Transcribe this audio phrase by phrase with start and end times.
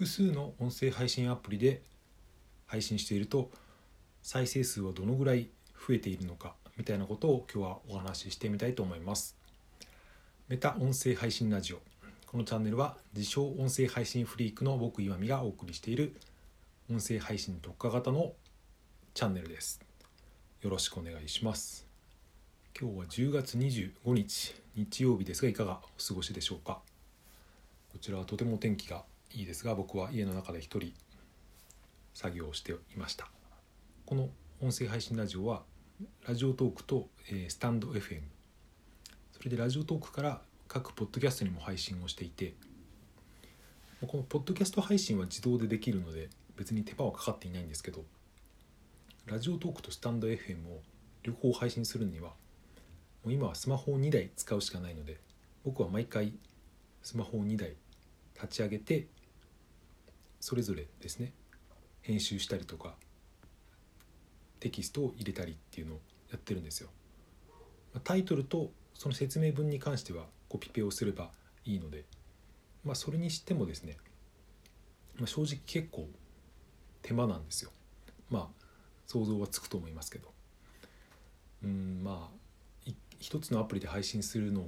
[0.00, 1.82] 複数の音声配信アプリで
[2.64, 3.50] 配信していると
[4.22, 9.36] 再生数はどのぐらい増えているのかみたいなことを今日はお話ししてみたいと思います。
[10.48, 11.80] メタ音声配信ラジオ。
[12.26, 16.16] このチャンネルは自称音声配信フリークの僕岩見がお送りしている
[16.90, 18.32] 音声配信特化型の
[19.12, 19.82] チャンネルです。
[20.62, 21.86] よろしくお願いします。
[22.80, 26.78] 今日は10月25日日曜日ですがいかがお過ごしでしょうか？
[27.92, 30.92] こちらはとても天気がいいですが僕は家の中で一人
[32.14, 33.28] 作業をしていました。
[34.06, 34.28] この
[34.60, 35.62] 音声配信ラジオは
[36.26, 38.22] ラジオトークと、えー、スタンド FM
[39.32, 42.54] それでラジオトークから各ポッドキャストにも配信をしていて
[44.06, 48.04] このポッドキャスト配信は自動でできるので別に手間はかかっていないんですけど
[49.26, 50.80] ラジオトークとスタンド FM を
[51.22, 52.30] 両方配信するには
[53.24, 55.18] もう今はスマホを2台使うしかないので
[55.64, 56.32] 僕は毎回
[57.02, 57.74] スマホを2台
[58.34, 59.06] 立ち上げて
[60.40, 61.32] それぞれですね
[62.02, 62.94] 編集したりとか
[64.58, 66.90] テキストを入れたりっていうのをやってるんですよ。
[68.04, 71.30] タイトルとその説明文に関してはコピペをすれば
[71.64, 72.04] いいので、
[72.84, 73.96] まあ、それにしてもですね、
[75.16, 76.08] まあ、正直結構
[77.02, 77.70] 手間なんですよ。
[78.28, 78.60] まあ
[79.06, 80.32] 想像はつくと思いますけど
[81.64, 84.64] うんまあ一つのアプリで配信するの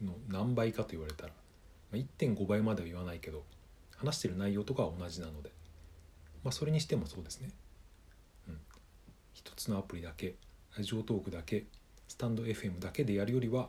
[0.00, 1.32] の何倍かと言われたら、
[1.90, 3.44] まあ、1.5倍までは言わないけど
[3.96, 5.50] 話してる内容とかは同じなので、
[6.44, 7.50] まあ、それにしてもそうですね、
[8.48, 8.58] うん、
[9.34, 10.34] 一つのアプリだけ
[10.76, 11.64] ラジオトークだけ
[12.06, 13.68] スタンド FM だけでやるよりは、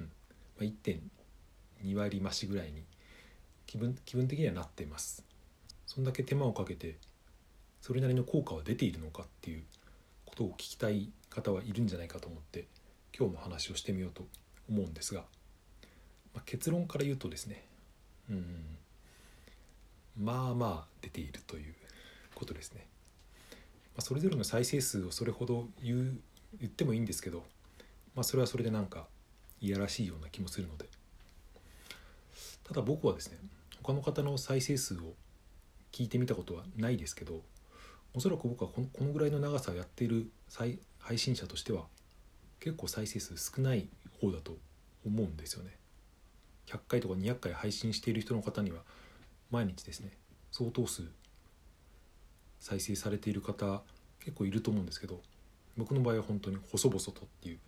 [0.00, 0.06] うん。
[0.06, 0.12] ま
[0.60, 2.84] あ、1.2割増しぐらいに
[3.66, 5.24] 気分気分的にはなっています。
[5.86, 6.96] そんだけ手間をかけて
[7.80, 9.62] それなりの効果は出ているのかっていう
[10.26, 12.66] ことを聞きたい方はいるんじゃないかと思って
[13.18, 14.26] 今日の話をしてみようと
[14.68, 15.22] 思うんですが、
[16.34, 17.64] まあ、結論から言うとですね。
[18.30, 18.76] うん。
[20.18, 21.74] まあまあ出ているという
[22.34, 22.86] ことですね。
[23.96, 26.20] まあ、それぞれの再生数をそれほど言う
[26.60, 27.44] 言ってもいいんですけど、
[28.14, 29.06] まあ、それはそれでなんか
[29.60, 30.86] いやらしいような気もするので
[32.64, 33.38] ただ僕はですね
[33.82, 35.14] 他の方の再生数を
[35.92, 37.42] 聞いてみたことはないですけど
[38.14, 41.84] おそらく僕はこのこのぐらいの長さをやっている再配信者としては
[42.60, 43.88] 結構再生数少ない
[44.20, 44.56] 方だと
[45.06, 45.76] 思うんですよね。
[46.66, 48.82] 100回とか200回配信している人の方には
[49.50, 50.12] 毎日ですね
[50.50, 51.02] 相当数
[52.60, 53.82] 再生されている方
[54.20, 55.20] 結構いると思うんですけど
[55.76, 57.58] 僕の場合は本当に細々とっていう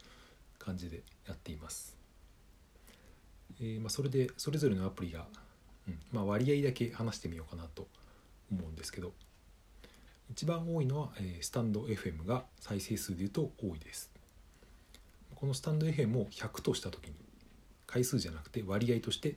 [0.58, 1.96] 感じでやっています。
[3.60, 5.26] えー、まあ、それでそれぞれのアプリが、
[5.86, 7.86] うんまあ、割合だけ話してみようかなと
[8.50, 9.12] 思うんですけど
[10.30, 14.10] 一番多いのは、えー、スタンド FM が再生数でいうと多いです。
[15.34, 17.14] このスタンド FM を100とした時に
[17.86, 19.36] 回数じゃなくて割合として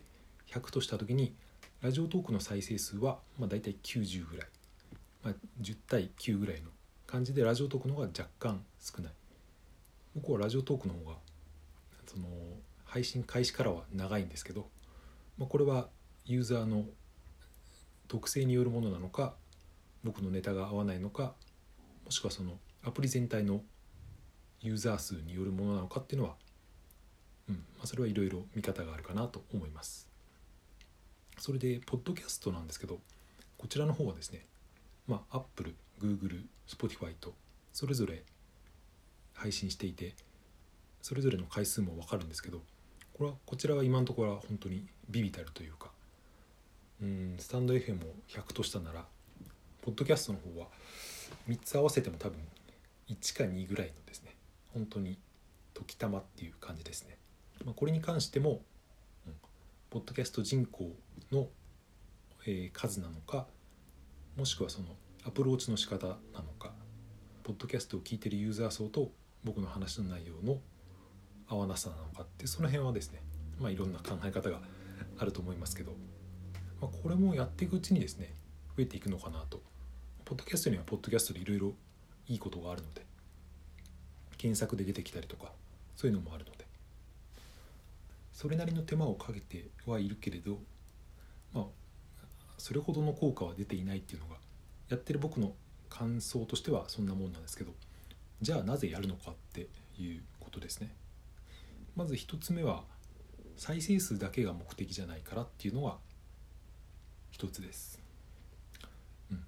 [0.51, 1.33] 100とした時に
[1.83, 4.47] ラジオトークの再生数はまあ大体90ぐらい、
[5.21, 6.69] まあ、10対9ぐらいの
[7.05, 9.11] 感じでラジオトークの方が若干少ない
[10.15, 11.17] 僕はラジオトークの方が
[12.07, 12.25] その
[12.85, 14.69] 配信開始からは長いんですけど、
[15.37, 15.89] まあ、これは
[16.25, 16.85] ユーザーの
[18.07, 19.33] 特性によるものなのか
[20.05, 21.33] 僕のネタが合わないのか
[22.05, 22.53] もしくはその
[22.85, 23.61] アプリ全体の
[24.61, 26.35] ユーザー数によるものなのかっていうのは、
[27.49, 30.12] うんまあ、それはいろいろ見方があるかなと思います。
[31.39, 32.99] それでポッドキャストなんですけど
[33.57, 34.45] こちらの方はですね
[35.07, 37.33] まあ Apple、Google、Spotify と
[37.71, 38.23] それぞれ
[39.33, 40.15] 配信していて
[41.01, 42.61] それぞれの回数も分かるんですけど
[43.13, 45.91] これはこちらは今のところは本当にビビたるというか
[47.01, 49.05] うんスタンド FM を100としたなら
[49.81, 50.67] ポッドキャストの方は
[51.49, 52.37] 3つ合わせても多分
[53.09, 54.35] 1か2ぐらいのですね
[54.73, 55.17] 本当に
[55.73, 57.17] 時たまっていう感じですね、
[57.65, 58.61] まあ、これに関しても
[59.27, 59.33] うん
[59.89, 60.91] ポッドキャスト人口
[61.33, 61.47] の、
[62.45, 63.47] えー、数なのか
[64.37, 64.87] もしくはその
[65.25, 66.71] アプローチの仕方なのか
[67.43, 69.11] ポッドキャストを聞いてるユーザー層と
[69.43, 70.59] 僕の話の内容の
[71.47, 73.21] 合わなさなのかってその辺はですね
[73.59, 74.61] まあいろんな考え方が
[75.17, 75.91] あると思いますけど、
[76.81, 78.33] まあ、これもやっていくうちにですね
[78.77, 79.61] 増えていくのかなと。
[80.25, 81.73] ポッドキャストにはポッドキャストでいろいろ
[82.27, 83.05] いいことがあるので
[84.37, 85.51] 検索で出てきたりとか
[85.95, 86.65] そういうのもあるので
[88.31, 90.59] それなりの手間をかけてはいるけれど
[91.53, 91.65] まあ
[92.57, 94.35] それほどの効果は出ていないっていうのが
[94.89, 95.53] やってる僕の
[95.89, 97.73] 感想としてはそんなもんなんですけど
[98.41, 99.67] じゃあなぜやるのかって
[99.97, 100.93] いうことですね。
[101.95, 102.83] まず1つ目は
[103.55, 105.97] 再生数だけが目的じゃないからっていうのが
[107.37, 107.99] 1つです、
[109.31, 109.43] うん、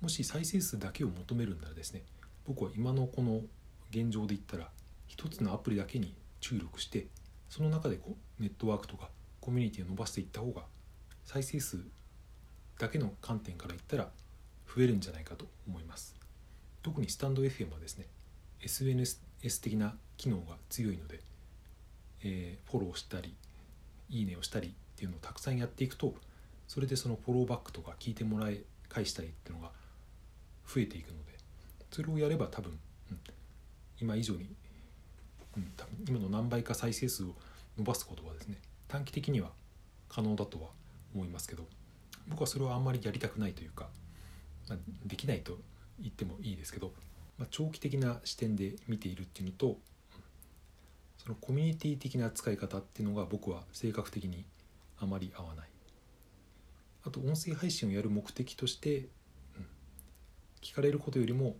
[0.00, 2.02] もし再生数だけを求めるんならですね
[2.44, 3.40] 僕は今のこの
[3.90, 4.68] 現状で言ったら
[5.16, 7.06] 1つのアプリだけに注力して
[7.48, 9.10] その中でこうネットワークとか
[9.40, 10.62] コミュニティを伸ばしていった方が
[11.26, 11.78] 再生数
[12.78, 14.10] だけの観点から言ったら
[14.74, 16.14] 増えるんじゃないかと思います。
[16.82, 18.06] 特にスタンド FM はですね
[18.62, 19.20] SNS
[19.60, 21.20] 的な機能が強いので、
[22.22, 23.34] えー、フォローしたり
[24.08, 26.14] いいねをしたりっていうのをたくさんやっていくと
[26.68, 29.72] それでそのフォローバックとか聞いてもらい返したりっていうのが
[30.66, 31.32] 増えていくので
[31.90, 32.78] それをやれば多分、
[33.10, 33.18] うん、
[34.00, 34.48] 今以上に、
[35.56, 37.34] うん、多分今の何倍か再生数を
[37.76, 38.58] 伸ばすことはですね
[38.88, 39.50] 短期的には
[40.08, 40.68] 可能だとは
[41.16, 41.64] 思いますけど
[42.28, 43.88] 僕はそれはあんまりやりたくないというか、
[44.68, 45.58] まあ、できないと
[45.98, 46.92] 言ってもいいですけど、
[47.38, 49.78] まあ、長期的な視点で見ているっていうのと
[51.18, 54.44] そのコミュニティ的な使い方っていうのが僕は性格的に
[55.00, 55.68] あまり合わない。
[57.04, 59.06] あと音声配信をやる目的として、うん、
[60.60, 61.56] 聞かれることよりも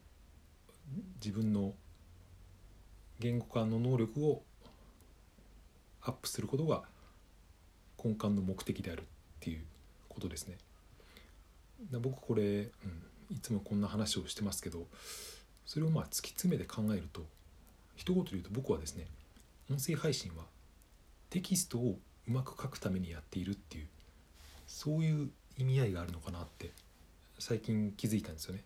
[1.24, 1.72] 自分の
[3.18, 4.42] 言語化の能力を
[6.02, 6.82] アップすることが
[8.02, 9.04] 根幹の目的である。
[9.36, 9.64] っていう
[10.08, 10.56] ことですね。
[11.92, 12.70] 僕これ、うん、
[13.30, 14.86] いつもこんな話をしてますけど
[15.66, 17.26] それをまあ突き詰めて考えると
[17.96, 19.06] 一言で言うと僕はですね
[19.70, 20.44] 音声配信は
[21.28, 21.98] テキストを
[22.28, 23.86] うまく書くためにやっているっていう
[24.66, 26.70] そういう意味合いがあるのかなって
[27.38, 28.62] 最近気づいたんですよね。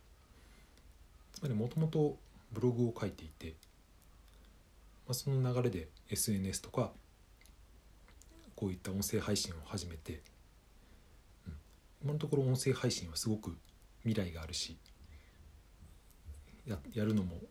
[1.32, 2.16] つまりもともと
[2.52, 3.54] ブログを書いていて、
[5.06, 6.90] まあ、その流れで SNS とか
[8.56, 10.20] こういった音声配信を始めて、
[12.02, 13.56] 今のところ音声配信はすごく
[14.04, 14.78] 未来があるし
[16.66, 17.42] ややるのも何て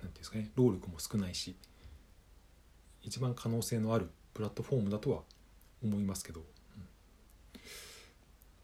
[0.00, 1.56] 言うんですかね労力も少ないし
[3.02, 5.22] 一番可能性のあるプラットフォームだとは
[5.82, 6.42] 思いますけど、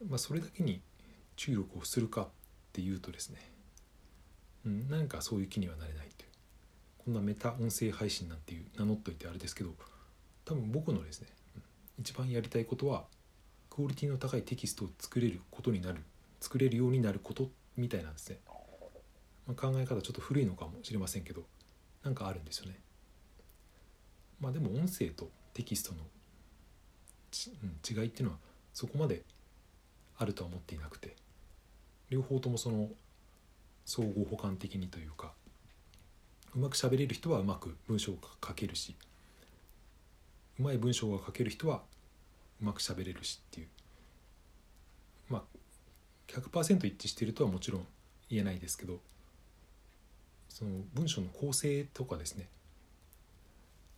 [0.01, 0.09] うん。
[0.09, 0.81] まあ、それだけに
[1.37, 2.27] 注力をするかっ
[2.73, 3.39] ていうとですね、
[4.65, 6.31] うん、何かそういう気にはなれないという
[6.99, 9.71] こんなメタ音声配信なんていう名乗っといてあれですけど
[10.45, 11.29] 多分僕のですね、
[11.99, 13.05] 一番やりたいことは
[13.79, 16.03] クオリティの高いテキストを作れることになる
[16.41, 18.39] 作れるようになることみたいなんですね、
[19.47, 21.43] まあ、考え方ちょっと古いのかもしれませんけど
[22.03, 22.75] なんかあるんですよね。
[24.41, 26.01] まあでも音声とテキストの
[27.89, 28.39] 違いっていうのは
[28.75, 29.23] そこまで
[30.17, 31.15] あるとは思っていなくて
[32.11, 32.89] 両方ともその
[33.87, 35.31] 相互補完的にというか
[36.57, 38.97] うまく喋れる人はうまく文章を書けるし
[40.59, 41.83] うまい文章が書ける人は
[42.61, 43.69] うまく喋れるしっていう。
[45.29, 45.43] まあ
[46.29, 47.87] 100%一致しているとはもちろん
[48.29, 49.01] 言えないですけど
[50.49, 52.49] その文章の構成とかですね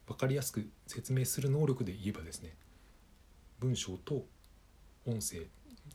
[0.07, 2.55] 分かりやすく説明する能力で言えばですね
[3.59, 4.25] 文章と
[5.07, 5.47] 音声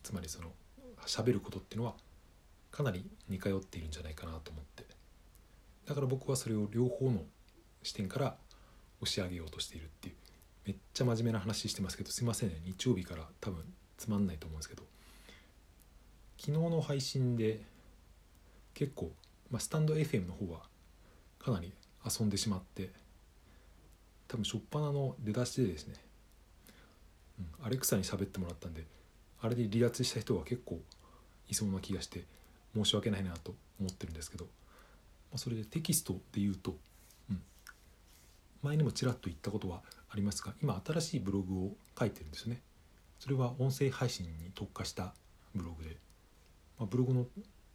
[0.02, 0.48] つまりその
[1.06, 1.94] 喋ることっていうのは
[2.70, 4.84] かなり似通っているんじゃないかなと思って。
[5.86, 7.22] だから僕はそれを両方の
[7.82, 8.36] 視点から
[9.00, 10.14] 押し上げようとしているっていう。
[10.66, 12.60] めっちゃ真面目な話してますけどすいませんね。
[12.64, 13.62] 日曜日から多分
[13.96, 14.82] つまんないと思うんですけど。
[16.38, 17.60] 昨日の配信で
[18.74, 19.10] 結構、
[19.50, 20.60] まあ、スタンド FM の方は
[21.38, 21.72] かなり
[22.04, 22.90] 遊んでしまって
[24.28, 25.94] 多分初っ端の出だしでですね、
[27.60, 28.84] うん、アレクサに喋ってもらったんで
[29.40, 30.80] あれで離脱した人は結構
[31.48, 32.24] いそうな気がして
[32.74, 34.50] 申し訳ないなと思ってるんですけど、ま
[35.36, 36.76] あ、それでテキストで言うと、
[38.66, 42.62] 前にもちらっと言ったことはありますが今新しいブログを書いてるんですね。
[43.18, 45.14] それは音声配信に特化した
[45.54, 45.96] ブログで、
[46.78, 47.26] まあ、ブログの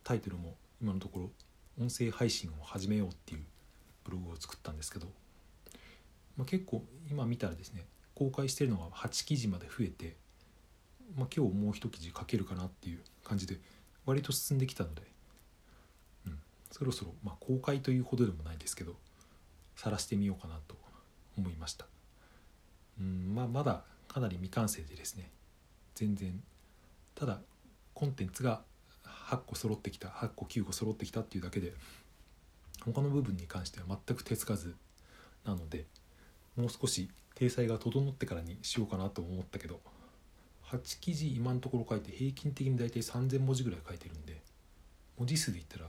[0.03, 1.31] タイトルも今のところ
[1.79, 3.43] 音声配信を始めようっていう
[4.03, 5.07] ブログを作ったんですけど
[6.37, 10.15] まあ、結構今見たらですね公開してるのが8記事まで増えて、
[11.15, 13.57] まあ、今日もう一記事書けるかなっていう感じで
[14.05, 15.01] 割と進んできたので、
[16.27, 16.39] うん、
[16.71, 18.95] そろそろ、まあ、公開というほどでもないですけど
[19.75, 20.75] 晒してみようかなと
[21.37, 21.85] 思いました、
[22.99, 25.29] うんまあ、まだかなり未完成でですね
[25.95, 26.41] 全然
[27.15, 27.39] ただ
[27.93, 28.61] コンテンツが
[29.05, 31.73] 8個揃ってきた8個9個揃ってきたっていうだけで
[32.83, 34.75] 他の部分に関しては全く手つかず
[35.45, 35.85] なので
[36.57, 39.79] もう少し体裁が整ってからにしようかなと思ったけど
[40.69, 44.41] 8記事今のところ書いて平均的に大体3,000文字ぐらい書いてるんで
[45.17, 45.85] 文字数で言ったら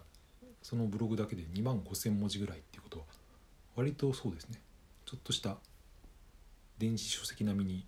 [0.63, 3.05] そのブログだけで2万5,000文字ぐらいっていうことは
[3.77, 4.61] 割とそうですね。
[5.12, 5.59] ちょっとした
[6.78, 7.85] 電子書籍並みに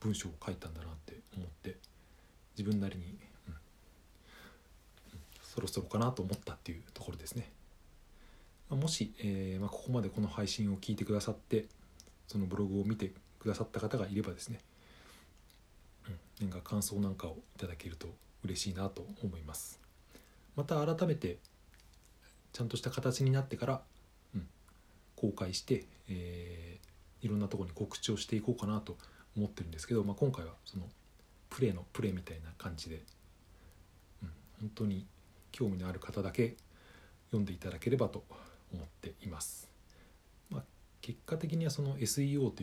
[0.00, 1.76] 文章を書いたんだなって思って
[2.58, 3.16] 自分なりに、
[3.48, 3.54] うん、
[5.40, 7.48] そろそろかなと思ったっていうところですね。
[8.70, 11.66] もし、えーまあ、ここまでこの配信を聞いてくださって
[12.26, 14.58] そのブログを見てくださった方がいればですね、
[16.40, 18.08] うん、なんか感想なんかをいただけると
[18.44, 19.78] 嬉しいなと思います
[20.56, 21.38] また改めて
[22.52, 23.82] ちゃんとした形になってから、
[24.34, 24.48] うん、
[25.14, 26.63] 公開して、えー、
[27.24, 28.98] いろんなとこに告知をしていこうかなと
[29.34, 30.84] 思ってるんですけど、まあ、今回はその
[31.48, 33.02] プレーのプレイみたいな感じで、
[34.22, 35.06] うん、本当に
[35.50, 36.56] 興味のある方だけ
[37.28, 38.24] 読んでいただければと
[38.72, 39.70] 思っています。
[40.50, 40.62] まあ、
[41.00, 42.62] 結果的にはその SEO と